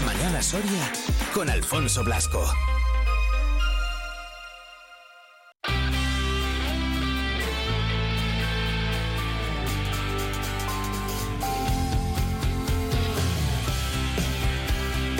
[0.00, 0.92] mañana Soria
[1.34, 2.44] con Alfonso Blasco.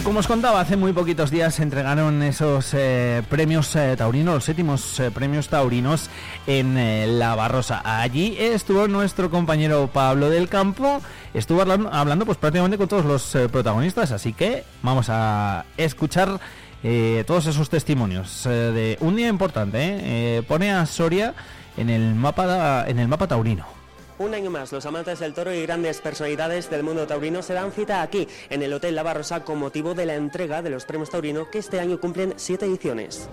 [0.08, 4.44] Como os contaba, hace muy poquitos días se entregaron esos eh, premios eh, taurinos, los
[4.44, 6.08] séptimos eh, premios taurinos
[6.46, 7.82] en La Barrosa.
[7.84, 11.02] Allí estuvo nuestro compañero Pablo del Campo,
[11.34, 16.40] estuvo hablando, pues prácticamente con todos los protagonistas, así que vamos a escuchar
[17.26, 20.42] todos esos testimonios de un día importante.
[20.48, 21.34] pone a Soria
[21.76, 23.77] en el mapa en el mapa taurino.
[24.18, 27.70] Un año más, los amantes del toro y grandes personalidades del mundo taurino se dan
[27.70, 31.10] cita aquí, en el Hotel La Barrosa, con motivo de la entrega de los premios
[31.10, 33.28] taurino que este año cumplen siete ediciones.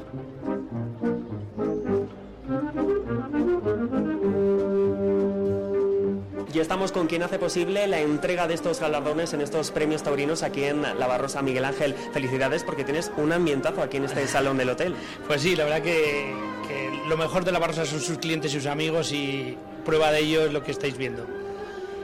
[6.54, 10.44] Y estamos con quien hace posible la entrega de estos galardones en estos premios taurinos
[10.44, 11.42] aquí en La Barrosa.
[11.42, 14.96] Miguel Ángel, felicidades porque tienes un ambientazo aquí en este salón del hotel.
[15.28, 16.32] Pues sí, la verdad que,
[16.68, 20.20] que lo mejor de La Barrosa son sus clientes y sus amigos y prueba de
[20.20, 21.26] ello es lo que estáis viendo.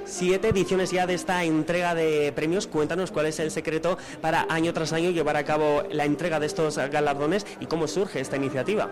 [0.06, 2.68] Siete ediciones ya de esta entrega de premios.
[2.68, 6.48] Cuéntanos cuál es el secreto para año tras año llevar a cabo la entrega de
[6.48, 8.90] estos galardones y cómo surge esta iniciativa.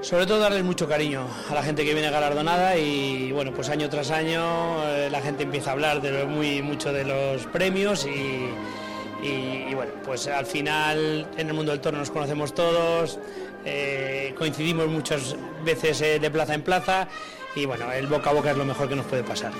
[0.00, 3.88] Sobre todo darles mucho cariño a la gente que viene galardonada y bueno, pues año
[3.88, 8.06] tras año eh, la gente empieza a hablar de lo, muy mucho de los premios
[8.06, 13.18] y, bueno, pues al final en el mundo del toro nos conocemos todos,
[13.64, 17.08] eh, coincidimos muchas veces eh, de plaza en plaza
[17.56, 19.52] y bueno, el boca a boca es lo mejor que nos puede pasar.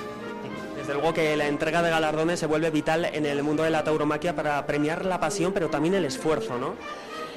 [0.77, 3.83] Desde luego que la entrega de galardones se vuelve vital en el mundo de la
[3.83, 6.75] tauromaquia para premiar la pasión, pero también el esfuerzo, ¿no?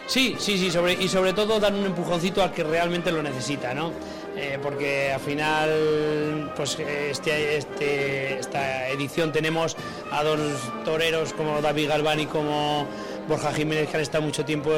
[0.06, 3.75] Sí, sí, sí, sobre, y sobre todo dar un empujoncito al que realmente lo necesita,
[3.75, 3.92] ¿no?
[4.36, 9.77] Eh, porque al final, pues este, este, esta edición tenemos
[10.12, 10.41] a dos
[10.84, 12.86] toreros como David Galván y como
[13.28, 14.70] Borja Jiménez que han estado mucho tiempo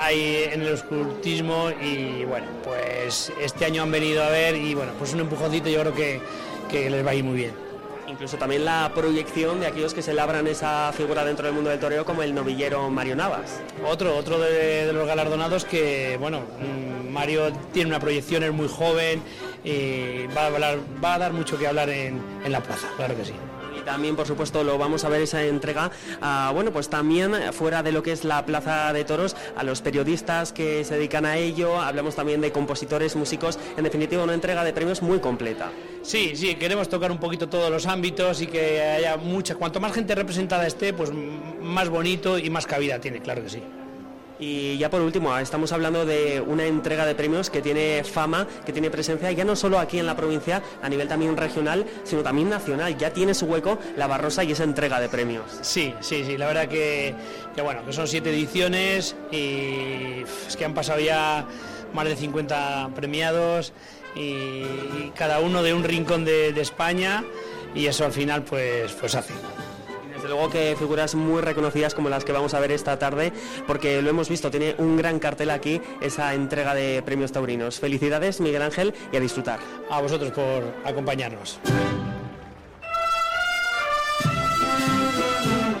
[0.00, 4.92] ahí en el ocultismo y bueno, pues este año han venido a ver y bueno,
[4.98, 6.20] pues un empujoncito yo creo que,
[6.70, 7.52] que les va a ir muy bien.
[8.08, 11.78] Incluso también la proyección de aquellos que se labran esa figura dentro del mundo del
[11.78, 13.60] toreo como el novillero Mario Navas.
[13.86, 19.22] Otro, otro de, los galardonados que, bueno, mm, Mario tiene una proyección, es muy joven
[19.62, 23.26] y va a, va a dar mucho que hablar en, en la plaza, claro que
[23.26, 23.34] sí
[23.90, 25.90] también por supuesto lo vamos a ver esa entrega
[26.54, 30.52] bueno pues también fuera de lo que es la plaza de toros a los periodistas
[30.52, 34.72] que se dedican a ello hablamos también de compositores músicos en definitiva una entrega de
[34.72, 35.72] premios muy completa.
[36.02, 39.92] Sí sí queremos tocar un poquito todos los ámbitos y que haya mucha cuanto más
[39.92, 41.10] gente representada esté pues
[41.60, 43.62] más bonito y más cabida tiene claro que sí
[44.40, 48.72] y ya por último, estamos hablando de una entrega de premios que tiene fama, que
[48.72, 52.48] tiene presencia ya no solo aquí en la provincia, a nivel también regional, sino también
[52.48, 52.96] nacional.
[52.96, 55.44] Ya tiene su hueco la Barrosa y esa entrega de premios.
[55.60, 57.14] Sí, sí, sí, la verdad que,
[57.62, 61.44] bueno, que son siete ediciones y es que han pasado ya
[61.92, 63.74] más de 50 premiados
[64.16, 64.64] y,
[65.14, 67.24] cada uno de un rincón de, de España
[67.74, 69.34] y eso al final pues, pues hace.
[70.20, 73.32] Desde luego que figuras muy reconocidas como las que vamos a ver esta tarde,
[73.66, 77.80] porque lo hemos visto, tiene un gran cartel aquí, esa entrega de premios taurinos.
[77.80, 79.60] Felicidades, Miguel Ángel, y a disfrutar.
[79.88, 81.58] A vosotros por acompañarnos.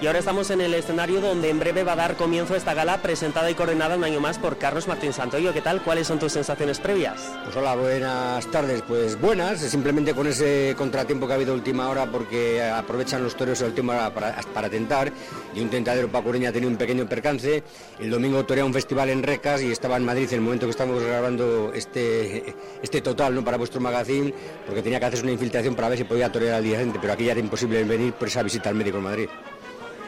[0.00, 3.02] Y ahora estamos en el escenario donde en breve va a dar comienzo esta gala
[3.02, 5.52] presentada y coordinada un año más por Carlos Martín Santoyo.
[5.52, 5.82] ¿Qué tal?
[5.82, 7.30] ¿Cuáles son tus sensaciones previas?
[7.44, 8.80] Pues hola, buenas tardes.
[8.80, 13.60] Pues buenas, simplemente con ese contratiempo que ha habido última hora porque aprovechan los toreros
[13.60, 15.12] el última hora para, para tentar
[15.54, 17.62] y un tentadero Pacureña ha tenido un pequeño percance.
[17.98, 20.70] El domingo torea un festival en Recas y estaba en Madrid en el momento que
[20.70, 23.44] estamos grabando este, este total ¿no?
[23.44, 24.32] para vuestro magazine
[24.64, 27.12] porque tenía que hacer una infiltración para ver si podía torear al día siguiente, pero
[27.12, 29.28] aquí ya era imposible venir por esa visita al médico en Madrid.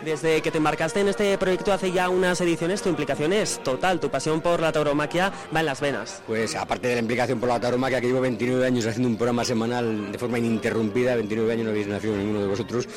[0.04, 4.00] Desde que te embarcaste en este proyecto hace ya unas ediciones, tu implicación es total,
[4.00, 6.22] tu pasión por la tauromaquia va en las venas.
[6.26, 9.44] Pues aparte de la implicación por la tauromaquia, que llevo 29 años haciendo un programa
[9.44, 12.88] semanal de forma ininterrumpida, 29 años no habéis nacido ninguno de vosotros,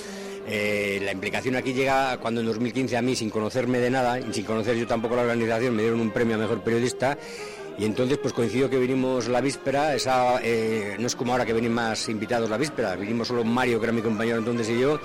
[0.47, 4.33] eh, la implicación aquí llega cuando en 2015 a mí, sin conocerme de nada y
[4.33, 7.17] sin conocer yo tampoco la organización, me dieron un premio a Mejor Periodista
[7.77, 11.53] y entonces pues coincidió que vinimos la víspera, esa, eh, no es como ahora que
[11.53, 14.99] vienen más invitados la víspera, vinimos solo Mario, que era mi compañero entonces, y yo,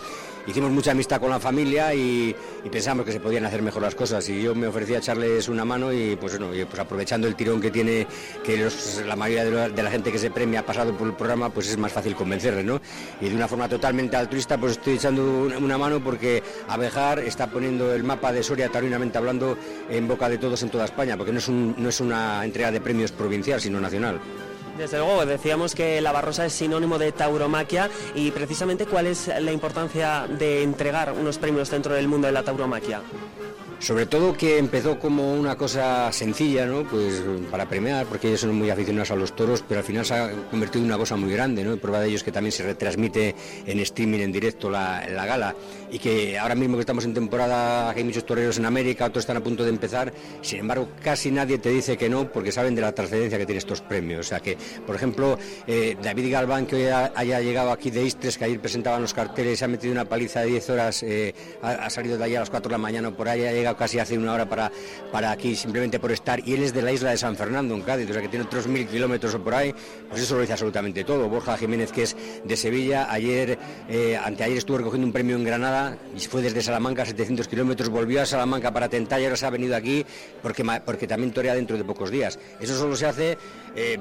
[0.47, 2.35] hicimos mucha amistad con la familia y,
[2.71, 5.65] pensamos que se podían hacer mejor las cosas y yo me ofrecí a echarles una
[5.65, 8.07] mano y pues bueno, pues aprovechando el tirón que tiene
[8.45, 8.71] que
[9.07, 11.77] la mayoría de la, gente que se premia ha pasado por el programa, pues es
[11.77, 12.81] más fácil convencerles, ¿no?
[13.21, 15.23] Y de una forma totalmente altruista pues estoy echando
[15.59, 19.57] una, mano porque Abejar está poniendo el mapa de Soria tarinamente hablando
[19.89, 22.81] en boca de todos en toda España, porque no es, no es una entrega de
[22.81, 24.21] premios provincial, sino nacional.
[24.81, 29.53] Desde luego, decíamos que la Barrosa es sinónimo de tauromaquia y precisamente cuál es la
[29.53, 33.03] importancia de entregar unos premios dentro del mundo de la tauromaquia.
[33.81, 36.85] Sobre todo que empezó como una cosa sencilla, ¿no?
[36.85, 40.13] Pues para premiar, porque ellos son muy aficionados a los toros, pero al final se
[40.13, 41.73] ha convertido en una cosa muy grande, ¿no?
[41.73, 43.35] Y prueba de ello es que también se retransmite
[43.65, 45.55] en streaming, en directo, la, la gala.
[45.91, 49.39] Y que ahora mismo que estamos en temporada, hay muchos toreros en América, otros están
[49.39, 50.13] a punto de empezar,
[50.43, 53.61] sin embargo, casi nadie te dice que no, porque saben de la trascendencia que tiene
[53.61, 54.21] estos premios.
[54.21, 58.37] O sea que, por ejemplo, eh, David Galván, que hoy haya llegado aquí de Istres,
[58.37, 61.71] que ayer presentaban los carteles, se ha metido una paliza de 10 horas, eh, ha,
[61.71, 63.99] ha, salido de allí a las 4 de la mañana por ahí, ha llegado casi
[63.99, 64.71] hace una hora para,
[65.13, 67.83] para aquí simplemente por estar y él es de la isla de San Fernando en
[67.83, 69.75] Cádiz, o sea que tiene otros mil kilómetros o por ahí,
[70.09, 71.29] pues eso lo dice absolutamente todo.
[71.29, 73.59] Borja Jiménez que es de Sevilla, ayer,
[73.89, 78.23] eh, anteayer estuvo recogiendo un premio en Granada y fue desde Salamanca 700 kilómetros, volvió
[78.23, 80.05] a Salamanca para tentar y ahora se ha venido aquí
[80.43, 82.39] porque, porque también torea dentro de pocos días.
[82.61, 83.39] Eso solo se hace,
[83.77, 83.99] eh,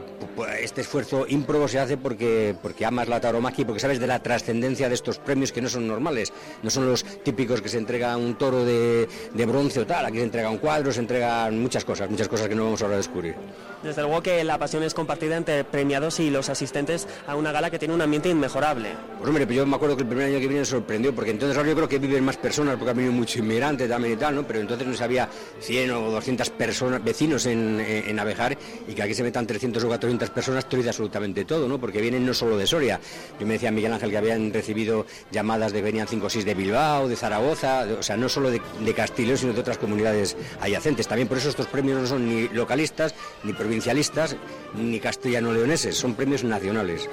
[0.62, 4.22] este esfuerzo ímprobo se hace porque, porque amas la tauromaquia y porque sabes de la
[4.22, 6.32] trascendencia de estos premios que no son normales,
[6.64, 10.18] no son los típicos que se entrega un toro de, de bronce o tal Aquí
[10.18, 13.36] se entregan cuadros, se entregan muchas cosas, muchas cosas que no vamos ahora a descubrir.
[13.84, 17.70] Desde luego que la pasión es compartida entre premiados y los asistentes a una gala
[17.70, 18.90] que tiene un ambiente inmejorable.
[19.18, 21.32] Pues hombre, pues yo me acuerdo que el primer año que vine me sorprendió, porque
[21.32, 24.18] entonces ahora yo creo que viven más personas, porque ha venido mucho inmigrante también y
[24.18, 24.46] tal, ¿no?
[24.46, 25.30] Pero entonces no sabía
[25.62, 28.58] 100 o 200 personas, vecinos en, en, en Abejar,
[28.88, 31.80] y que aquí se metan 300 o 400 personas, dice absolutamente todo, ¿no?
[31.80, 33.00] Porque vienen no solo de Soria.
[33.40, 36.54] Yo me decía Miguel Ángel que habían recibido llamadas de venían 5 o 6 de
[36.56, 41.08] Bilbao, de Zaragoza, o sea, no solo de, de Castillo, sino de otras comunidades adyacentes.
[41.08, 43.14] También por eso estos premios no son ni localistas,
[43.44, 44.38] ni provincialistas,
[44.76, 47.10] ni castellano-leoneses, son premios nacionales.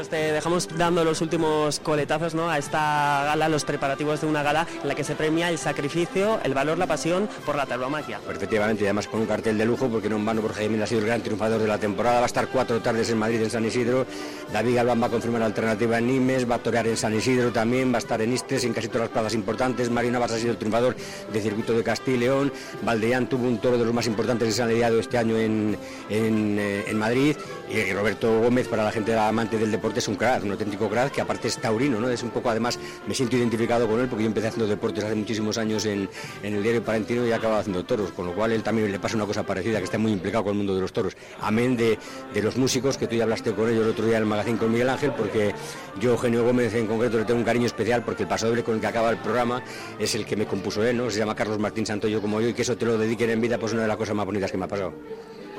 [0.00, 2.48] Pues te dejamos dando los últimos coletazos ¿no?
[2.48, 6.40] a esta gala, los preparativos de una gala en la que se premia el sacrificio,
[6.42, 8.18] el valor, la pasión por la tauromaquia.
[8.30, 10.86] Efectivamente, y además con un cartel de lujo, porque no en vano Borja Jiménez ha
[10.86, 13.50] sido el gran triunfador de la temporada, va a estar cuatro tardes en Madrid, en
[13.50, 14.06] San Isidro,
[14.50, 17.92] David Galván va a confirmar alternativa en Nimes, va a torear en San Isidro también,
[17.92, 20.52] va a estar en Istres, en casi todas las plazas importantes, Marina Navas ha sido
[20.52, 20.96] el triunfador
[21.30, 24.54] del circuito de Castilla y León, Valdeán tuvo un toro de los más importantes que
[24.54, 25.76] se han lidiado este año en,
[26.08, 27.36] en, eh, en Madrid,
[27.70, 31.12] y Roberto Gómez, para la gente amante del deporte, es un crack, un auténtico crack,
[31.12, 32.08] que aparte es taurino, ¿no?
[32.08, 35.14] Es un poco, además, me siento identificado con él porque yo empecé haciendo deportes hace
[35.14, 36.08] muchísimos años en,
[36.42, 39.16] en el diario Parentino y acababa haciendo toros, con lo cual él también le pasa
[39.16, 41.16] una cosa parecida, que está muy implicado con el mundo de los toros.
[41.40, 41.98] Amén de,
[42.32, 44.58] de los músicos, que tú ya hablaste con ellos el otro día en el magazine
[44.58, 45.54] con Miguel Ángel, porque
[46.00, 48.80] yo, Eugenio Gómez en concreto, le tengo un cariño especial porque el pasodoble con el
[48.80, 49.62] que acaba el programa
[49.98, 51.10] es el que me compuso él, ¿no?
[51.10, 53.58] Se llama Carlos Martín Santoyo como yo y que eso te lo dediquen en vida,
[53.58, 54.92] pues una de las cosas más bonitas que me ha pasado.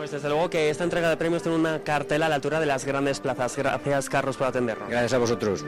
[0.02, 2.66] Pues desde luego que esta entrega de premios tiene una cartela a la altura de
[2.66, 3.56] las grandes plazas.
[3.56, 4.90] Gracias, Carlos, por atendernos.
[4.90, 5.64] Gracias a vosotros.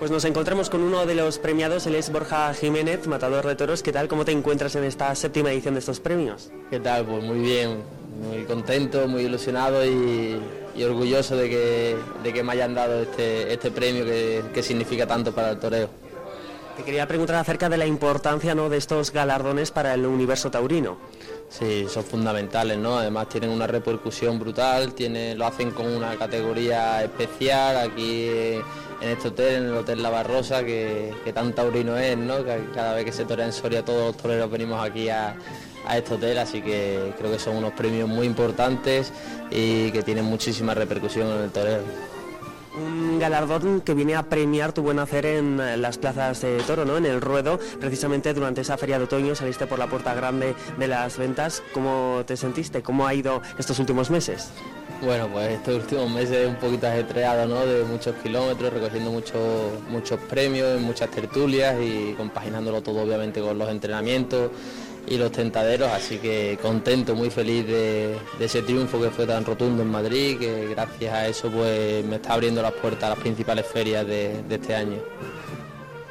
[0.00, 3.84] Pues nos encontramos con uno de los premiados, él es Borja Jiménez, matador de toros.
[3.84, 4.08] ¿Qué tal?
[4.08, 6.50] ¿Cómo te encuentras en esta séptima edición de estos premios?
[6.68, 7.04] ¿Qué tal?
[7.04, 7.76] Pues muy bien,
[8.20, 10.36] muy contento, muy ilusionado y,
[10.74, 15.06] y orgulloso de que, de que, me hayan dado este, este premio que, que significa
[15.06, 16.07] tanto para el toreo.
[16.78, 18.68] Te quería preguntar acerca de la importancia ¿no?
[18.68, 20.96] de estos galardones para el universo taurino.
[21.48, 22.98] Sí, son fundamentales, ¿no?
[22.98, 29.26] Además tienen una repercusión brutal, tiene, lo hacen con una categoría especial aquí en este
[29.26, 32.44] hotel, en el Hotel La Barrosa, que, que tan taurino es, ¿no?
[32.44, 35.34] Que cada vez que se torea en Soria todos los toreros venimos aquí a,
[35.84, 39.12] a este hotel, así que creo que son unos premios muy importantes
[39.50, 41.80] y que tienen muchísima repercusión en el toreo
[42.78, 46.96] un galardón que viene a premiar tu buen hacer en las plazas de toro, ¿no?
[46.96, 50.88] En el ruedo, precisamente durante esa feria de otoño saliste por la puerta grande de
[50.88, 51.62] las ventas.
[51.72, 52.82] ¿Cómo te sentiste?
[52.82, 54.50] ¿Cómo ha ido estos últimos meses?
[55.02, 57.64] Bueno, pues estos últimos meses un poquito ajetreado, ¿no?
[57.64, 59.40] De muchos kilómetros, recogiendo muchos
[59.88, 64.50] muchos premios, muchas tertulias y compaginándolo todo obviamente con los entrenamientos
[65.10, 69.44] y los tentaderos, así que contento, muy feliz de, de, ese triunfo que fue tan
[69.44, 73.18] rotundo en Madrid, que gracias a eso pues me está abriendo las puertas a las
[73.18, 74.98] principales ferias de, de este año.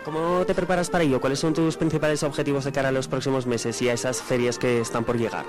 [0.04, 1.20] ¿Cómo te preparas para ello?
[1.20, 4.58] ¿Cuáles son tus principales objetivos de cara a los próximos meses y a esas ferias
[4.58, 5.46] que están por llegar?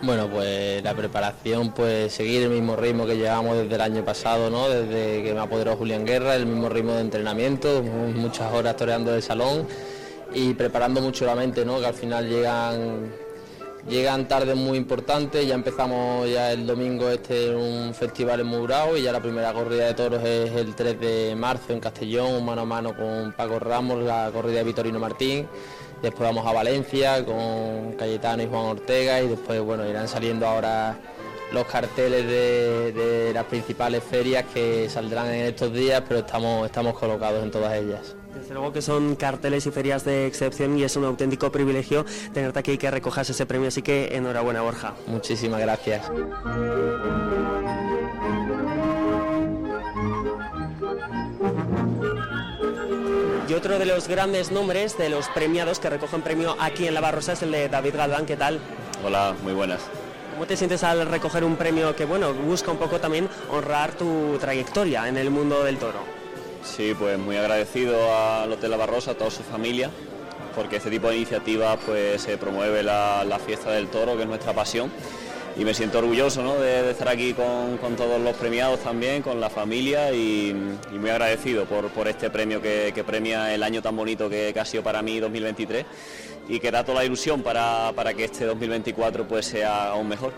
[0.00, 4.50] Bueno, pues la preparación, pues seguir el mismo ritmo que llevamos desde el año pasado,
[4.50, 4.68] ¿no?
[4.68, 9.22] Desde que me apoderó Julián Guerra, el mismo ritmo de entrenamiento, muchas horas toreando de
[9.22, 9.68] salón
[10.34, 11.80] y preparando mucho la mente, ¿no?
[11.80, 13.12] que al final llegan,
[13.88, 19.02] llegan tardes muy importantes, ya empezamos ya el domingo este un festival en Murao y
[19.02, 22.64] ya la primera corrida de toros es el 3 de marzo en Castellón, mano a
[22.64, 25.46] mano con Paco Ramos, la corrida de Vitorino Martín,
[26.02, 30.98] después vamos a Valencia con Cayetano y Juan Ortega y después bueno irán saliendo ahora
[31.52, 37.42] los carteles de, las principales ferias que saldrán en estos días, pero estamos, estamos colocados
[37.42, 38.16] en todas ellas.
[38.34, 42.58] Desde luego que son carteles y ferias de excepción y es un auténtico privilegio tenerte
[42.58, 44.94] aquí y que recojas ese premio, así que enhorabuena Borja.
[45.06, 46.10] Muchísimas gracias.
[53.48, 57.00] Y otro de los grandes nombres de los premiados que recogen premio aquí en La
[57.00, 58.24] Barrosa es el de David Galván.
[58.24, 58.58] ¿Qué tal?
[59.04, 59.82] Hola, muy buenas.
[60.32, 64.38] ¿Cómo te sientes al recoger un premio que, bueno, busca un poco también honrar tu
[64.40, 66.21] trayectoria en el mundo del toro?
[66.62, 69.90] Sí, pues muy agradecido al Hotel La Barrosa, a toda su familia,
[70.54, 74.28] porque este tipo de iniciativas pues se promueve la, la fiesta del toro, que es
[74.28, 74.90] nuestra pasión
[75.56, 80.12] y me siento orgulloso de, estar aquí con, todos los premiados también, con la familia
[80.12, 80.54] y,
[80.92, 85.02] muy agradecido por, este premio que, premia el año tan bonito que, ha sido para
[85.02, 85.84] mí 2023
[86.48, 90.32] y que da toda la ilusión para, que este 2024 pues sea aún mejor.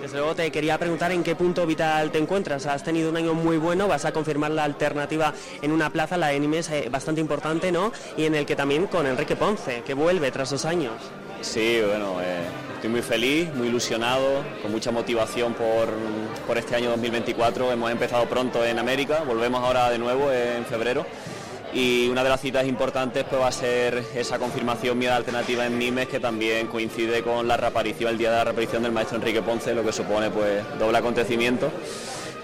[0.00, 2.66] Desde luego te quería preguntar en qué punto vital te encuentras.
[2.66, 6.32] Has tenido un año muy bueno, vas a confirmar la alternativa en una plaza, la
[6.32, 7.92] Enimes, eh, bastante importante, ¿no?
[8.16, 10.92] Y en el que también con Enrique Ponce, que vuelve tras dos años.
[11.40, 12.42] Sí, bueno, eh,
[12.74, 15.88] estoy muy feliz, muy ilusionado, con mucha motivación por,
[16.56, 17.72] este año 2024.
[17.72, 21.06] Hemos empezado pronto en América, volvemos ahora de nuevo en febrero.
[21.76, 25.66] Y una de las citas importantes pues, va a ser esa confirmación mía de alternativa
[25.66, 29.18] en Nimes, que también coincide con la reaparición, el día de la reaparición del maestro
[29.18, 31.70] Enrique Ponce, lo que supone pues doble acontecimiento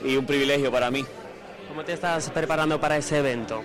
[0.05, 1.07] y un privilegio para mí.
[1.67, 3.63] ¿Cómo te estás preparando para ese evento?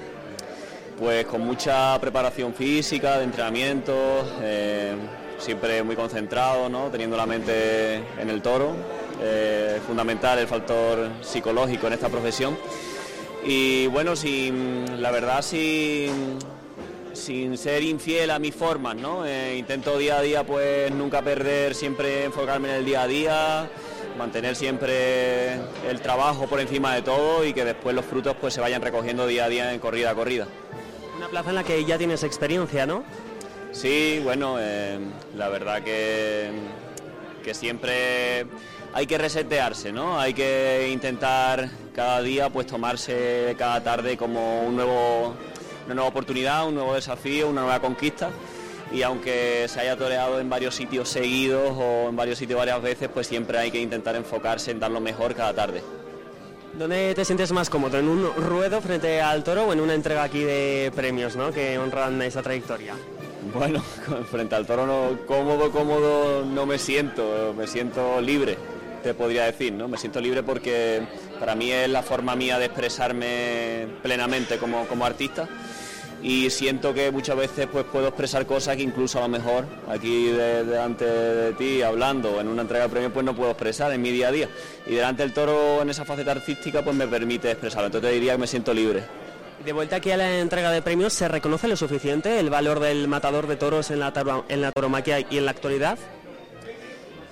[0.98, 3.94] Pues con mucha preparación física, de entrenamiento,
[4.42, 4.96] eh,
[5.38, 6.86] siempre muy concentrado, ¿no?
[6.86, 8.74] teniendo la mente en el toro.
[9.22, 12.58] Eh, fundamental el factor psicológico en esta profesión.
[13.50, 16.38] Y bueno, sin, la verdad, sin,
[17.14, 19.26] sin ser infiel a mis formas, ¿no?
[19.26, 23.70] Eh, intento día a día pues nunca perder, siempre enfocarme en el día a día,
[24.18, 25.54] mantener siempre
[25.90, 29.26] el trabajo por encima de todo y que después los frutos pues se vayan recogiendo
[29.26, 30.46] día a día en corrida a corrida.
[31.16, 33.06] Una plaza en la que ya tienes experiencia, ¿no?
[33.72, 35.00] Sí, bueno, eh,
[35.38, 36.50] la verdad que,
[37.48, 38.46] que siempre
[38.94, 40.20] hay que resetearse, ¿no?
[40.20, 45.34] Hay que intentar cada día pues tomarse cada tarde como un nuevo,
[45.86, 48.32] una nueva oportunidad, un nuevo desafío, una nueva conquista.
[48.92, 53.08] Y aunque se haya toreado en varios sitios seguidos o en varios sitios varias veces,
[53.14, 55.82] pues siempre hay que intentar enfocarse en dar lo mejor cada tarde.
[56.78, 57.98] ¿Dónde te sientes más cómodo?
[57.98, 61.54] ¿En un ruedo frente al toro o en una entrega aquí de premios ¿no?
[61.54, 62.94] que honran esa trayectoria?
[63.54, 63.82] Bueno,
[64.32, 68.58] frente al toro no, cómodo, cómodo no me siento, me siento libre,
[69.04, 69.88] te podría decir, ¿no?
[69.88, 71.02] Me siento libre porque
[71.40, 75.48] para mí es la forma mía de expresarme plenamente como, como artista
[76.22, 80.28] y siento que muchas veces pues puedo expresar cosas que incluso a lo mejor aquí
[80.30, 84.12] delante de, ti hablando en una entrega de premios pues no puedo expresar en mi
[84.12, 84.50] día a día.
[84.88, 87.88] Y delante del toro en esa faceta artística pues me permite expresarlo.
[87.88, 89.27] Entonces te diría que me siento libre
[89.64, 93.08] de vuelta aquí a la entrega de premios se reconoce lo suficiente el valor del
[93.08, 95.98] matador de toros en la, tauromaquia y en la actualidad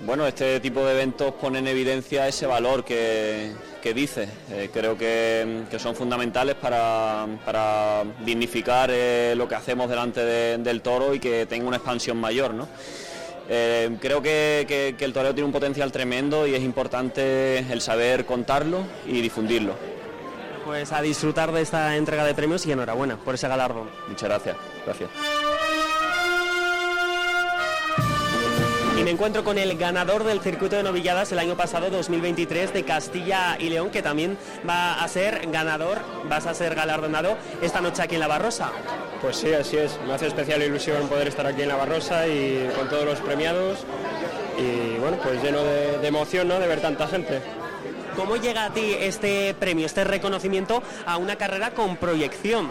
[0.00, 3.52] bueno, este tipo de eventos pone en evidencia ese valor que,
[3.94, 4.28] dice.
[4.50, 11.18] Eh, creo que, son fundamentales para, dignificar eh, lo que hacemos delante del toro y
[11.18, 12.54] que tenga una expansión mayor.
[13.48, 18.84] Eh, creo que, el toreo tiene un potencial tremendo y es importante el saber contarlo
[19.06, 19.95] y difundirlo.
[20.66, 23.88] Pues a disfrutar de esta entrega de premios y enhorabuena por ese galardón.
[24.08, 24.56] Muchas gracias.
[24.84, 25.10] Gracias.
[28.98, 32.82] Y me encuentro con el ganador del circuito de novilladas el año pasado, 2023, de
[32.82, 34.36] Castilla y León, que también
[34.68, 38.72] va a ser ganador, vas a ser galardonado esta noche aquí en La Barrosa.
[39.22, 39.96] Pues sí, así es.
[40.04, 43.84] Me hace especial ilusión poder estar aquí en La Barrosa y con todos los premiados.
[44.58, 46.58] Y bueno, pues lleno de, de emoción ¿no?
[46.58, 47.40] de ver tanta gente.
[48.16, 52.70] ¿Cómo llega a ti este premio, este reconocimiento a una carrera con proyección?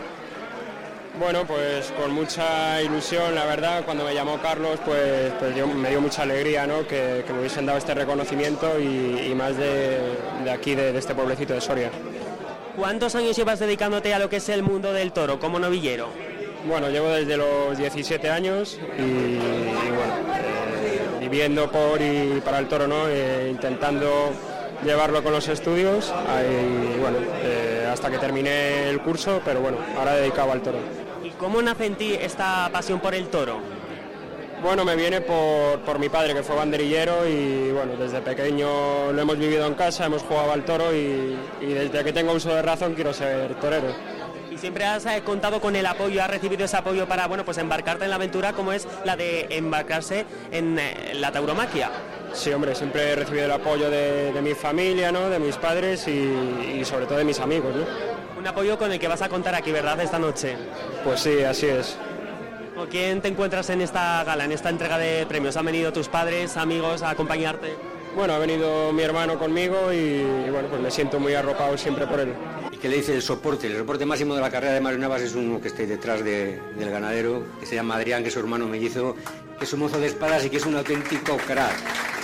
[1.19, 6.01] Bueno, pues con mucha ilusión, la verdad, cuando me llamó Carlos, pues, pues me dio
[6.01, 6.85] mucha alegría ¿no?
[6.85, 10.17] que, me hubiesen dado este reconocimiento y, más de,
[10.51, 11.91] aquí, de, este pueblecito de Soria.
[12.75, 16.09] ¿Cuántos años llevas dedicándote a lo que es el mundo del toro como novillero?
[16.67, 22.87] Bueno, llevo desde los 17 años y, bueno, eh, viviendo por y para el toro,
[22.87, 23.07] ¿no?
[23.07, 24.33] Eh, intentando
[24.86, 30.15] llevarlo con los estudios y, bueno, eh, hasta que terminé el curso, pero bueno, ahora
[30.15, 30.77] dedicado al toro.
[31.39, 33.60] ¿Cómo nace en ti esta pasión por el toro?
[34.62, 39.38] Bueno, me viene por, mi padre que fue banderillero y bueno, desde pequeño lo hemos
[39.38, 43.13] vivido en casa, hemos jugado al toro y, desde que tengo uso de razón quiero
[43.13, 43.94] ser torero.
[44.50, 47.58] Y siempre has eh, contado con el apoyo, has recibido ese apoyo para bueno, pues
[47.58, 51.92] embarcarte en la aventura como es la de embarcarse en eh, la tauromaquia.
[52.36, 55.30] Sí, hombre, siempre he recibido el apoyo de, mi familia, ¿no?
[55.30, 57.74] de mis padres y, sobre todo de mis amigos.
[58.38, 60.56] Un apoyo con el que vas a contar aquí, ¿verdad?, esta noche.
[61.04, 61.98] Pues sí, así es.
[62.75, 65.56] ¿Con quién te encuentras en esta gala, en esta entrega de premios?
[65.56, 67.74] ¿Han venido tus padres, amigos a acompañarte?
[68.15, 72.20] Bueno, ha venido mi hermano conmigo y, bueno, pues me siento muy arropado siempre por
[72.20, 72.34] él.
[72.70, 73.68] ¿Y qué le dice el soporte?
[73.68, 76.60] El soporte máximo de la carrera de Mario Navas es uno que está detrás del
[76.77, 79.15] ganadero, que se llama Adrián, que es su hermano mellizo,
[79.58, 82.14] que es un mozo de espadas y que es un auténtico crack.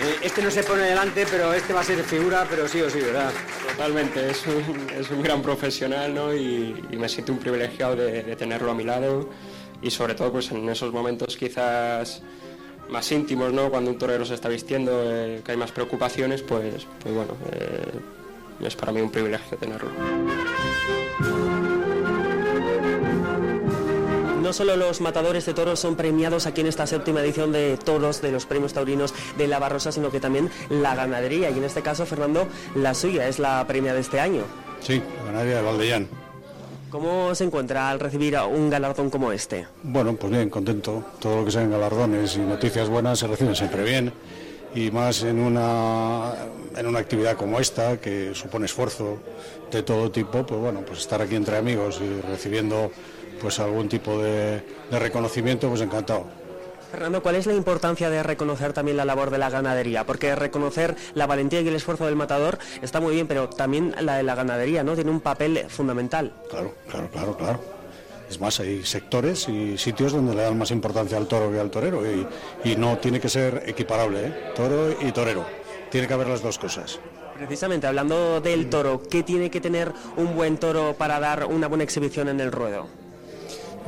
[0.00, 2.88] Eh, este no se pone delante, pero este va a ser figura, pero sí o
[2.88, 3.32] sí, ¿verdad?
[3.70, 6.32] Totalmente, es un, es un gran profesional ¿no?
[6.32, 9.28] y, me siento un privilegiado de, tenerlo a mi lado
[9.82, 12.22] y sobre todo pues en esos momentos quizás
[12.88, 13.70] más íntimos, ¿no?
[13.70, 18.66] cuando un torero se está vistiendo, eh, que hay más preocupaciones, pues, pues bueno, eh,
[18.66, 19.90] es para mí un privilegio tenerlo.
[24.48, 28.22] No solo los matadores de toros son premiados aquí en esta séptima edición de toros
[28.22, 31.50] de los premios taurinos de La Barrosa, sino que también la ganadería.
[31.50, 34.44] Y en este caso, Fernando, la suya es la premia de este año.
[34.80, 36.08] Sí, la ganadería de Valdellán.
[36.88, 39.66] ¿Cómo se encuentra al recibir un galardón como este?
[39.82, 41.04] Bueno, pues bien, contento.
[41.18, 44.14] Todo lo que sean galardones y noticias buenas se reciben siempre bien.
[44.74, 46.32] Y más en una,
[46.74, 49.18] en una actividad como esta, que supone esfuerzo
[49.70, 52.90] de todo tipo, pues bueno, pues estar aquí entre amigos y recibiendo
[53.40, 56.26] pues algún tipo de, reconocimiento, pues encantado.
[56.90, 60.04] Fernando, ¿cuál es la importancia de reconocer también la labor de la ganadería?
[60.04, 64.16] Porque reconocer la valentía y el esfuerzo del matador está muy bien, pero también la
[64.16, 64.94] de la ganadería, ¿no?
[64.94, 66.32] Tiene un papel fundamental.
[66.48, 67.60] Claro, claro, claro, claro.
[68.30, 71.70] Es más, hay sectores y sitios donde le dan más importancia al toro que al
[71.70, 72.26] torero y,
[72.64, 74.34] y no tiene que ser equiparable, ¿eh?
[74.54, 75.44] Toro y torero.
[75.90, 77.00] Tiene que haber las dos cosas.
[77.38, 81.84] Precisamente, hablando del toro, ¿qué tiene que tener un buen toro para dar una buena
[81.84, 82.88] exhibición en el ruedo?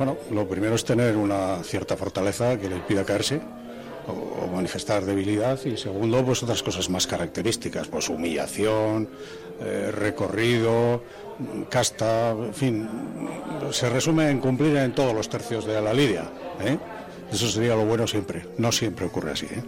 [0.01, 3.39] Bueno, lo primero es tener una cierta fortaleza que le impida caerse
[4.07, 9.07] o, manifestar debilidad y segundo, pues otras cosas más características, pues humillación,
[9.59, 11.03] eh, recorrido,
[11.69, 12.89] casta, en fin,
[13.69, 16.31] se resume en cumplir en todos los tercios de la lidia.
[16.65, 16.79] ¿eh?
[17.31, 19.45] Eso sería lo bueno siempre, no siempre ocurre así.
[19.45, 19.61] ¿eh?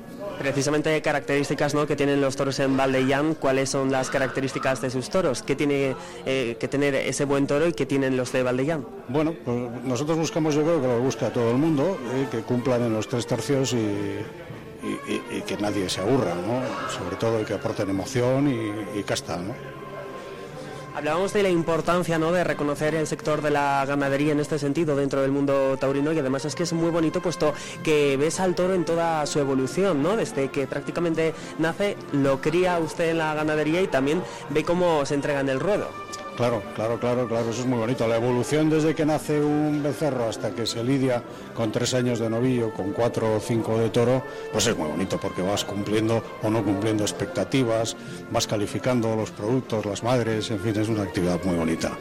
[0.44, 1.88] Precisamente características ¿no?
[1.88, 5.42] que tienen los toros en Valdellán, ¿cuáles son las características de sus toros?
[5.42, 5.96] ¿Qué tiene
[6.26, 8.86] eh, que tener ese buen toro y qué tienen los de Valdellán?
[9.08, 12.84] Bueno, pues nosotros buscamos, yo creo que lo busca todo el mundo, eh, que cumplan
[12.84, 14.20] en los tres tercios y,
[15.48, 16.62] que nadie se aburra, ¿no?
[16.90, 18.50] sobre todo que aporten emoción
[18.94, 19.38] y, casta.
[19.38, 19.54] ¿no?
[20.96, 22.32] Hablábamos de la importancia ¿no?
[22.32, 26.20] de reconocer el sector de la ganadería en este sentido dentro del mundo taurino y
[26.20, 27.54] además es que es muy bonito puesto
[27.84, 30.16] que ves al toro en toda su evolución, ¿no?
[30.16, 35.16] desde que prácticamente nace, lo cría usted en la ganadería y también ve cómo se
[35.16, 35.90] entrega en el ruedo.
[36.36, 38.08] Claro, claro, claro, claro, eso es muy bonito.
[38.08, 41.22] La evolución desde que nace un becerro hasta que se lidia
[41.54, 45.20] con tres años de novillo, con cuatro o cinco de toro, pues es muy bonito
[45.20, 47.96] porque vas cumpliendo o no cumpliendo expectativas,
[48.32, 51.92] vas calificando los productos, las madres, en fin, es una actividad muy bonita.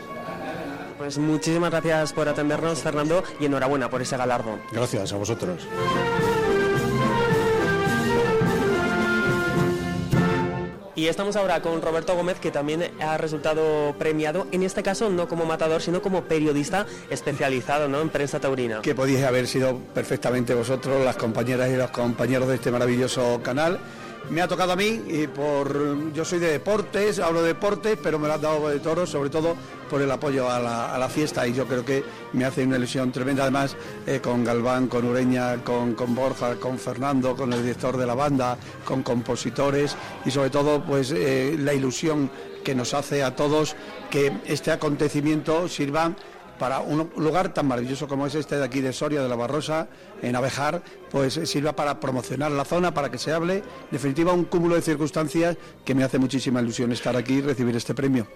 [0.97, 4.61] Pues muchísimas gracias por atendernos, Fernando, y enhorabuena por ese galardón.
[4.71, 5.67] Gracias a vosotros.
[11.03, 15.27] Y estamos ahora con Roberto Gómez, que también ha resultado premiado, en este caso no
[15.27, 18.83] como matador, sino como periodista especializado en prensa taurina.
[18.83, 23.81] Que podíais haber sido perfectamente vosotros, las compañeras y los compañeros de este maravilloso canal
[24.31, 28.19] me ha tocado a mí y por yo soy de deportes, hablo de deportes, pero
[28.19, 29.57] me lo han dado de toros, sobre todo
[29.91, 33.43] por el apoyo a la, fiesta y yo creo que me hace una ilusión tremenda.
[33.43, 38.15] Además eh, con Galván, con Ureña, con, Borja, con Fernando, con el director de la
[38.15, 42.31] banda, con compositores y sobre todo pues eh, la ilusión
[42.65, 43.77] que nos hace a todos
[44.11, 46.15] que este acontecimiento sirva
[46.63, 49.89] para un lugar tan maravilloso como es este de aquí de Soria, de la Barrosa,
[50.23, 53.57] en Abejar, pues sirva para promocionar la zona, para que se hable.
[53.57, 57.75] En definitiva, un cúmulo de circunstancias que me hace muchísima ilusión estar aquí y recibir
[57.75, 58.29] este premio.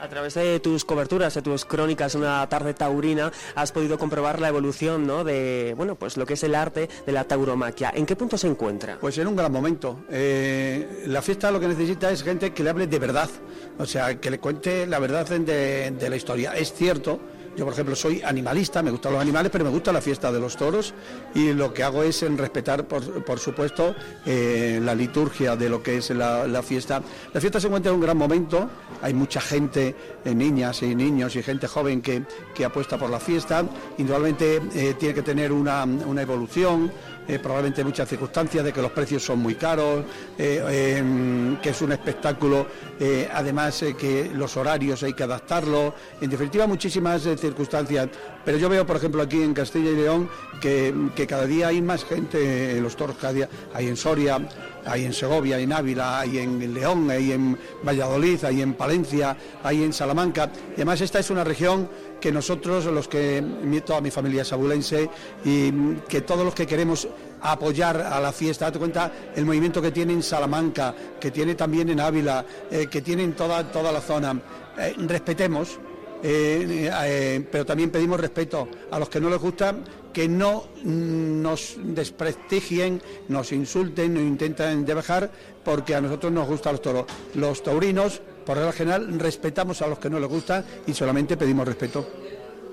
[0.00, 4.48] A través de tus coberturas, de tus crónicas, una tarde taurina, has podido comprobar la
[4.48, 5.24] evolución ¿no?
[5.24, 7.90] de bueno, pues lo que es el arte de la tauromaquia.
[7.96, 8.98] ¿En qué punto se encuentra?
[9.00, 10.00] Pues en un gran momento.
[10.10, 13.30] Eh, la fiesta lo que necesita es gente que le hable de verdad,
[13.78, 16.52] o sea, que le cuente la verdad de la historia.
[16.54, 17.18] Es cierto
[17.56, 20.40] yo, por ejemplo, soy animalista, me gustan los animales, pero me gusta la fiesta de
[20.40, 20.94] los toros
[21.34, 25.98] y lo que hago es en respetar, por, supuesto, eh, la liturgia de lo que
[25.98, 27.02] es la, fiesta.
[27.32, 28.70] La fiesta se encuentra en un gran momento,
[29.02, 32.24] hay mucha gente, eh, niñas y niños y gente joven que,
[32.64, 33.64] apuesta por la fiesta.
[33.98, 36.92] Indudablemente eh, tiene que tener una, una evolución,
[37.28, 40.04] eh, probablemente muchas circunstancias de que los precios son muy caros,
[40.36, 42.66] eh, em, que es un espectáculo,
[42.98, 48.08] eh, además que los horarios hay que adaptarlo, en definitiva muchísimas circunstancias.
[48.44, 50.28] Pero yo veo, por ejemplo, aquí en Castilla y León
[50.60, 54.38] que, que cada día hay más gente en los toros, cada día hay en Soria,
[54.84, 59.36] hay en Segovia, hay en Ávila, hay en León, hay en Valladolid, hay en Palencia,
[59.62, 60.50] hay en Salamanca.
[60.70, 61.88] Y además esta es una región
[62.20, 63.42] que nosotros, los que
[63.84, 65.10] toda mi familia es abulense
[65.44, 65.72] y
[66.08, 67.08] que todos los que queremos
[67.42, 71.88] apoyar a la fiesta, date cuenta el movimiento que tiene en Salamanca, que tiene también
[71.90, 74.40] en Ávila, eh, que tiene en toda, toda la zona.
[74.78, 75.78] Eh, respetemos,
[76.22, 79.74] eh, pero también pedimos respeto a los que no les gusta
[80.12, 85.30] que no nos desprestigien, nos insulten, nos intenten debajar,
[85.64, 87.06] porque a nosotros nos gustan los toros.
[87.34, 91.66] Los taurinos, por regla general, respetamos a los que no les gusta y solamente pedimos
[91.66, 92.06] respeto.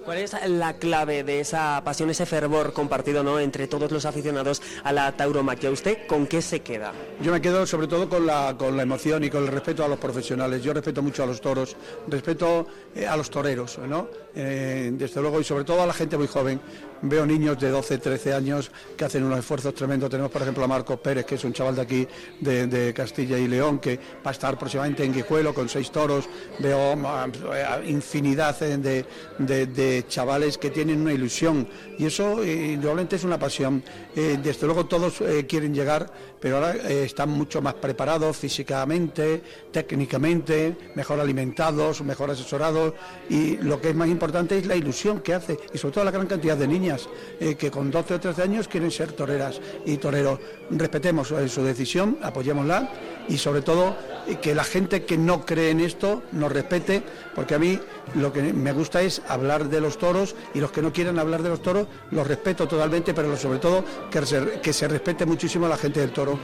[0.03, 3.39] ¿Cuál es la clave de esa pasión, ese fervor compartido ¿no?
[3.39, 5.69] entre todos los aficionados a la tauromaquia?
[5.71, 6.93] ¿Usted con qué se queda?
[7.21, 9.87] Yo me quedo sobre todo con la, con la emoción y con el respeto a
[9.87, 10.63] los profesionales.
[10.63, 11.75] Yo respeto mucho a los toros,
[12.07, 14.07] respeto eh, a los toreros, ¿no?
[14.35, 16.59] Eh, desde luego, y sobre todo a la gente muy joven
[17.01, 20.09] veo niños de 12, 13 años que hacen unos esfuerzos tremendos.
[20.09, 22.07] Tenemos, por ejemplo, a Marcos Pérez, que es un chaval de aquí,
[22.39, 26.27] de, Castilla y León, que va a estar próximamente en Guijuelo con seis toros.
[26.59, 29.05] Veo eh, infinidad de,
[29.37, 29.65] de,
[30.07, 33.83] chavales que tienen una ilusión y eso eh, indudablemente es una pasión.
[34.15, 41.19] Eh, desde luego todos quieren llegar, pero ahora están mucho más preparados físicamente, técnicamente, mejor
[41.19, 42.93] alimentados, mejor asesorados
[43.29, 46.11] y lo que es más importante es la ilusión que hace y sobre todo la
[46.11, 49.97] gran cantidad de niños eh, que con 12 o 13 años quieren ser toreras y
[49.97, 50.39] toreros.
[50.71, 52.89] Respetemos eh, su decisión, apoyémosla
[53.27, 53.95] y sobre todo
[54.29, 57.03] eh, que la gente que no cree en esto nos respete,
[57.35, 57.79] porque a mí
[58.15, 61.43] lo que me gusta es hablar de los toros y los que no quieran hablar
[61.43, 64.19] de los toros los respeto totalmente, pero sobre todo que
[64.61, 66.39] que se respete muchísimo a la gente del toro.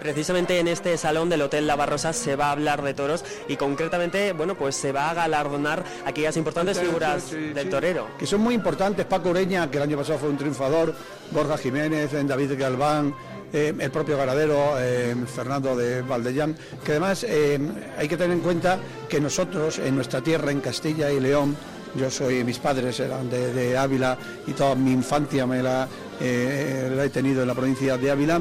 [0.00, 3.56] Precisamente en este salón del Hotel La Barrosa se va a hablar de toros y
[3.56, 8.08] concretamente, bueno, pues se va a galardonar aquellas importantes figuras del torero.
[8.18, 10.94] Que son muy importantes, Paco Ureña, que el año pasado fue un triunfador,
[11.32, 13.14] Borja Jiménez, David Galván,
[13.52, 17.58] eh, el propio ganadero eh, Fernando de Valdellán, que además eh,
[17.98, 21.56] hay que tener en cuenta que nosotros en nuestra tierra, en Castilla y León,
[21.96, 25.88] yo soy, mis padres eran de, Ávila y toda mi infancia me la,
[26.20, 28.40] la, he tenido en la provincia de Ávila,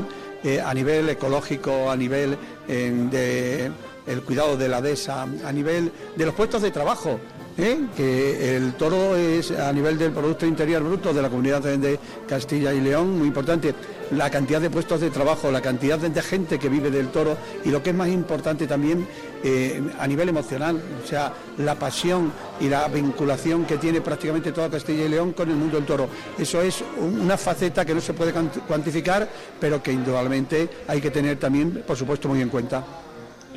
[0.63, 3.71] a nivel ecológico, a nivel de
[4.05, 7.19] el cuidado de la dehesa, a nivel de los puestos de trabajo.
[7.59, 7.79] ¿Eh?
[7.95, 12.73] que el toro es a nivel del Producto Interior Bruto de la comunidad de Castilla
[12.73, 13.73] y León muy importante.
[14.11, 17.69] La cantidad de puestos de trabajo, la cantidad de gente que vive del toro y
[17.69, 19.07] lo que es más importante también
[19.43, 24.69] eh, a nivel emocional, o sea, la pasión y la vinculación que tiene prácticamente toda
[24.69, 26.09] Castilla y León con el mundo del toro.
[26.39, 28.33] Eso es una faceta que no se puede
[28.67, 32.83] cuantificar, pero que indudablemente hay que tener también, por supuesto, muy en cuenta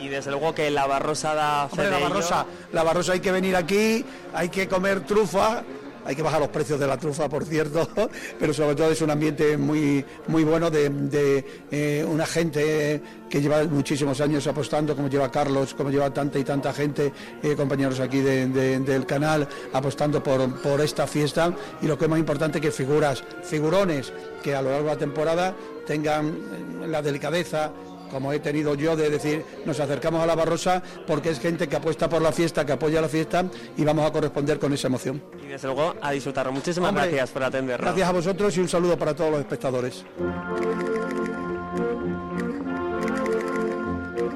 [0.02, 3.54] y desde luego que la Barrosa da fe la Barrosa, la Barrosa hay que venir
[3.54, 5.62] aquí, hay que comer trufa,
[6.04, 7.88] hay que bajar los precios de la trufa, por cierto,
[8.40, 13.62] pero sobre todo es un ambiente muy, muy bueno de, eh, una gente que lleva
[13.64, 18.20] muchísimos años apostando, como lleva Carlos, como lleva tanta y tanta gente, eh, compañeros aquí
[18.20, 21.54] del canal, apostando por, por esta fiesta.
[21.80, 24.12] Y lo que es más importante que figuras, figurones
[24.42, 25.54] que a lo largo de la temporada
[25.86, 27.70] tengan la delicadeza,
[28.12, 31.76] como he tenido yo de decir, nos acercamos a la Barrosa porque es gente que
[31.76, 33.44] apuesta por la fiesta, que apoya la fiesta
[33.76, 35.22] y vamos a corresponder con esa emoción.
[35.42, 36.50] Y desde luego a disfrutar.
[36.52, 37.86] Muchísimas gracias por atendernos.
[37.86, 40.04] Gracias a vosotros y un saludo para todos los espectadores.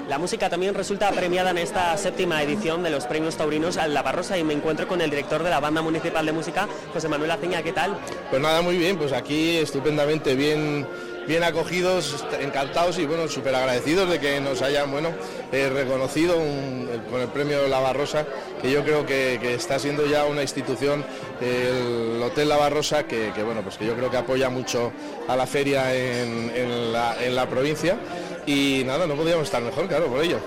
[0.09, 4.03] La música también resulta premiada en esta séptima edición de los premios taurinos a La
[4.03, 7.33] Barrosa y me encuentro con el director de la Banda Municipal de Música, José Manuel
[7.33, 7.63] Aceña.
[7.63, 7.99] ¿Qué tal?
[8.31, 10.87] Pues nada, muy bien, pues aquí estupendamente bien
[11.27, 15.11] bien acogidos, encantados y bueno, súper agradecidos de que nos hayan bueno,
[15.53, 16.37] eh, reconocido
[17.11, 18.27] con el premio La Barrosa,
[18.63, 21.05] que yo creo que, está siendo ya una institución,
[21.41, 24.93] el Hotel La Barrosa, que, bueno, pues que yo creo que apoya mucho
[25.29, 27.97] a la feria en, la, en la provincia
[28.47, 30.39] y nada, no podíamos estar mejor, claro, por ello.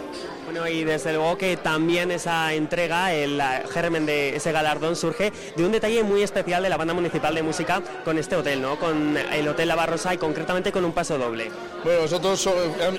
[0.52, 3.40] Bueno, y desde luego que también esa entrega, el
[3.72, 7.44] germen de ese galardón surge de un detalle muy especial de la banda municipal de
[7.44, 8.80] música con este hotel, ¿no?
[8.80, 11.52] Con el Hotel La Barrosa y concretamente con un paso doble.
[11.84, 12.50] Bueno, nosotros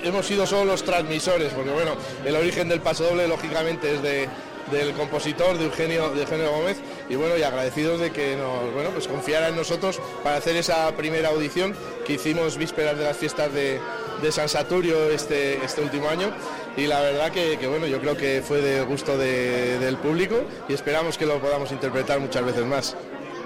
[0.01, 1.91] hemos sido solo los transmisores, porque bueno,
[2.23, 4.29] el origen del paso doble lógicamente es de,
[4.71, 6.77] del compositor de Eugenio, de Eugenio Gómez
[7.09, 10.89] y bueno y agradecidos de que nos bueno pues confiara en nosotros para hacer esa
[10.95, 13.81] primera audición que hicimos vísperas de las fiestas de,
[14.21, 16.31] de San Saturio este, este último año
[16.77, 21.17] y la verdad que, bueno, yo creo que fue de gusto del público y esperamos
[21.17, 22.95] que lo podamos interpretar muchas veces más.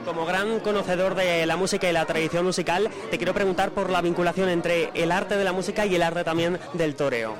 [0.05, 4.01] Como gran conocedor de la música y la tradición musical, te quiero preguntar por la
[4.01, 7.35] vinculación entre el arte de la música y el arte también del toreo.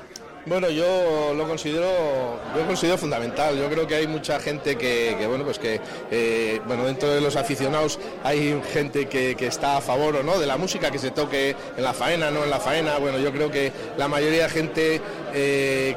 [0.46, 3.58] Bueno, yo lo considero, yo considero fundamental.
[3.58, 5.82] Yo creo que hay mucha gente que, bueno, pues que,
[6.12, 10.46] eh, bueno, dentro de los aficionados hay gente que, está a favor o no de
[10.46, 13.00] la música que se toque en la faena, no en la faena.
[13.00, 15.02] Bueno, yo creo que la mayoría de gente
[15.34, 15.96] eh,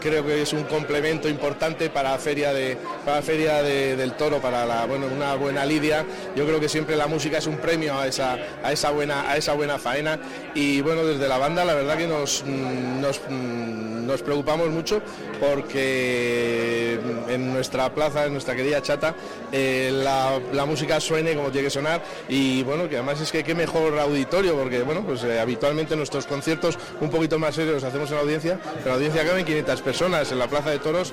[0.00, 4.66] creo que es un complemento importante para la feria de la feria del toro para
[4.66, 6.04] la, bueno, una buena lidia.
[6.36, 9.36] Yo creo que siempre la música es un premio a esa a esa buena a
[9.36, 10.18] esa buena faena.
[10.54, 13.20] Y bueno desde la banda la verdad que nos, nos
[14.10, 15.00] nos preocupamos mucho
[15.38, 19.14] porque en nuestra plaza, en nuestra querida chata,
[19.52, 22.02] eh, la, música suene como tiene que sonar.
[22.28, 26.26] Y bueno, que además es que qué mejor auditorio, porque bueno, pues eh, habitualmente nuestros
[26.26, 29.82] conciertos un poquito más serios los hacemos en la audiencia, pero la audiencia caben 500
[29.82, 31.12] personas en la plaza de toros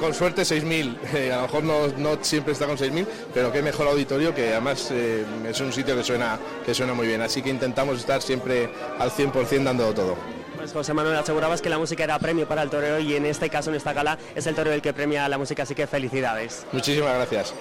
[0.00, 3.86] con suerte 6.000, eh, a lo mejor no, siempre está con 6.000, pero qué mejor
[3.86, 8.00] auditorio que además es un sitio que suena, que suena muy bien, así que intentamos
[8.00, 10.16] estar siempre al 100% dando todo.
[10.56, 13.50] Pues José Manuel, asegurabas que la música era premio para el toreo y en este
[13.50, 16.66] caso, en esta gala, es el toreo el que premia la música, así que felicidades.
[16.72, 17.54] Muchísimas gracias.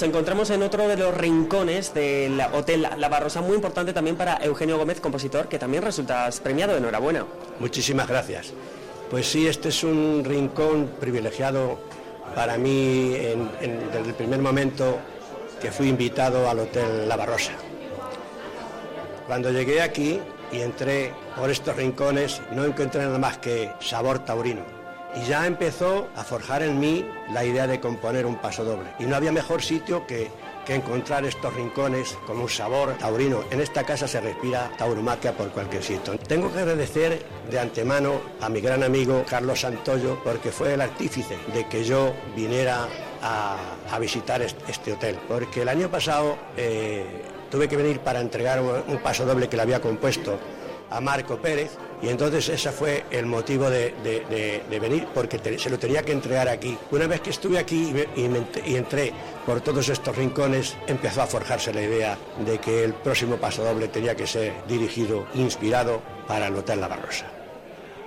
[0.00, 4.38] Nos encontramos en otro de los rincones del Hotel La Barrosa, muy importante también para
[4.42, 6.74] Eugenio Gómez, compositor, que también resultas premiado.
[6.74, 7.26] Enhorabuena.
[7.58, 8.54] Muchísimas gracias.
[9.10, 11.78] Pues sí, este es un rincón privilegiado
[12.34, 14.96] para mí desde el primer momento
[15.60, 17.52] que fui invitado al Hotel La Barrosa.
[19.26, 20.18] Cuando llegué aquí
[20.50, 24.79] y entré por estos rincones, no encontré nada más que sabor taurino
[25.14, 28.90] y ya empezó a forjar en mí la idea de componer un paso doble.
[28.98, 30.30] Y no había mejor sitio que,
[30.64, 33.42] que encontrar estos rincones con un sabor taurino.
[33.50, 36.18] En esta casa se respira tauromaquia por cualquier sitio.
[36.18, 41.36] Tengo que agradecer de antemano a mi gran amigo Carlos Santoyo porque fue el artífice
[41.52, 42.86] de que yo viniera
[43.22, 45.18] a, visitar este, hotel.
[45.28, 47.04] Porque el año pasado eh,
[47.50, 50.38] tuve que venir para entregar un paso doble que le había compuesto
[50.90, 53.94] a Marco Pérez y entonces ese fue el motivo de,
[54.80, 56.76] venir, porque se lo tenía que entregar aquí.
[56.90, 59.12] Una vez que estuve aquí y, entré
[59.44, 63.88] por todos estos rincones, empezó a forjarse la idea de que el próximo paso doble
[63.88, 67.26] tenía que ser dirigido, inspirado para el Hotel La Barrosa.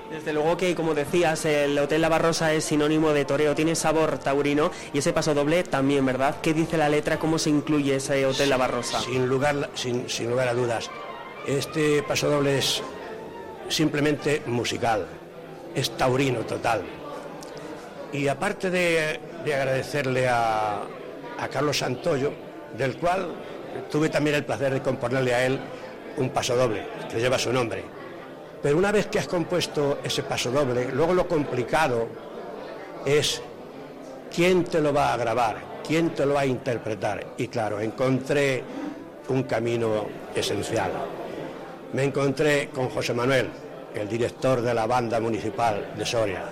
[0.09, 4.19] Desde luego que, como decías, el Hotel La Barrosa es sinónimo de toreo, tiene sabor
[4.19, 6.35] taurino y ese paso doble también, ¿verdad?
[6.41, 7.17] ¿Qué dice la letra?
[7.17, 8.99] ¿Cómo se incluye ese Hotel La Barrosa?
[8.99, 10.89] Sin lugar, sin, sin lugar a dudas.
[11.47, 12.83] Este paso doble es
[13.69, 15.05] simplemente musical,
[15.75, 16.81] es taurino total.
[18.11, 20.81] Y aparte de, agradecerle a,
[21.51, 22.31] Carlos Santoyo,
[22.77, 23.27] del cual
[23.91, 25.59] tuve también el placer de componerle a él
[26.17, 27.83] un paso doble, que lleva su nombre.
[28.61, 32.07] Pero una vez que has compuesto ese paso doble, luego lo complicado
[33.05, 33.41] es
[34.33, 37.33] quién te lo va a grabar, quién te lo va a interpretar.
[37.37, 38.63] Y claro, encontré
[39.27, 40.91] un camino esencial.
[41.93, 43.49] Me encontré con José Manuel,
[43.93, 46.43] el director de la banda municipal de Soria.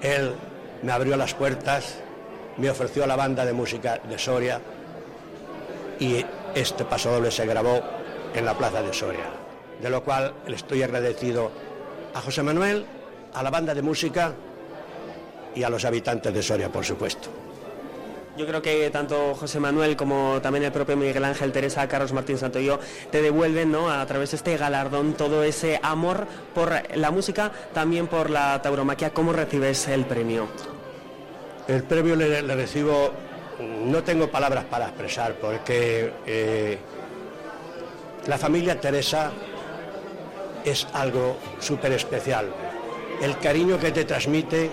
[0.00, 0.32] Él
[0.82, 1.96] me abrió las puertas,
[2.56, 4.58] me ofreció la banda de música de Soria
[5.98, 7.82] y este paso doble se grabó
[8.34, 9.26] en la plaza de Soria,
[9.82, 11.50] de lo cual le estoy agradecido
[12.14, 12.86] a José Manuel,
[13.34, 14.32] a la banda de música
[15.54, 17.28] y a los habitantes de Soria, por supuesto.
[18.40, 22.38] Yo creo que tanto José Manuel como también el propio Miguel Ángel, Teresa, Carlos Martín
[22.38, 23.90] yo te devuelven ¿no?
[23.90, 29.10] a través de este galardón todo ese amor por la música, también por la tauromaquia.
[29.10, 30.48] ¿Cómo recibes el premio?
[31.68, 33.12] El premio le, recibo,
[33.84, 36.78] no tengo palabras para expresar, porque eh,
[38.26, 39.32] la familia Teresa
[40.64, 42.46] es algo súper especial.
[43.20, 44.70] El cariño que te transmite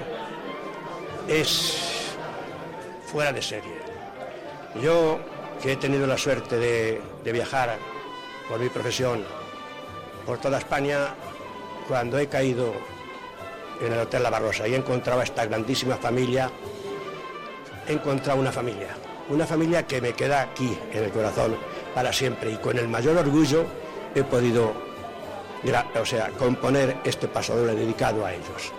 [1.27, 1.96] es
[3.07, 3.77] fuera de serie.
[4.81, 5.19] Yo,
[5.61, 7.77] que he tenido la suerte de, viajar
[8.47, 9.23] por mi profesión
[10.25, 11.15] por toda España,
[11.87, 12.73] cuando he caído
[13.81, 16.51] en el Hotel La Barrosa y he encontrado a esta grandísima familia,
[17.87, 18.89] he encontrado una familia,
[19.29, 21.55] una familia que me queda aquí en el corazón
[21.95, 23.65] para siempre y con el mayor orgullo
[24.15, 24.73] he podido,
[25.99, 28.73] o sea, componer este paso doble dedicado a ellos.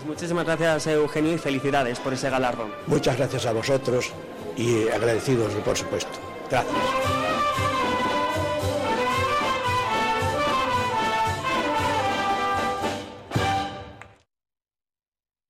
[0.00, 2.70] Pues muchísimas gracias Eugenio y felicidades por ese galardón.
[2.86, 4.12] Muchas gracias a vosotros
[4.56, 6.18] y agradecidos por supuesto.
[6.48, 6.99] Gracias.